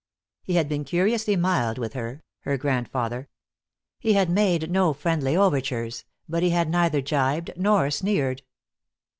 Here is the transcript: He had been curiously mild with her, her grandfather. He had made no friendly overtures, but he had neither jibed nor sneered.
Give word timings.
He 0.41 0.55
had 0.55 0.67
been 0.67 0.83
curiously 0.83 1.35
mild 1.35 1.77
with 1.77 1.93
her, 1.93 2.23
her 2.39 2.57
grandfather. 2.57 3.29
He 3.99 4.13
had 4.13 4.31
made 4.31 4.71
no 4.71 4.93
friendly 4.93 5.37
overtures, 5.37 6.05
but 6.27 6.41
he 6.41 6.49
had 6.49 6.71
neither 6.71 7.01
jibed 7.01 7.51
nor 7.55 7.91
sneered. 7.91 8.41